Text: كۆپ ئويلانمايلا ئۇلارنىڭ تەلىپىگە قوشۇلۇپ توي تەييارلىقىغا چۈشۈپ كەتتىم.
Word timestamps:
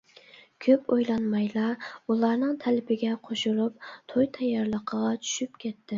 كۆپ 0.65 0.87
ئويلانمايلا 0.93 1.65
ئۇلارنىڭ 2.13 2.55
تەلىپىگە 2.63 3.13
قوشۇلۇپ 3.29 3.87
توي 4.15 4.29
تەييارلىقىغا 4.39 5.13
چۈشۈپ 5.29 5.63
كەتتىم. 5.67 5.87